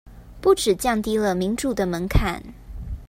[0.41, 2.41] 不只降低了民主的門檻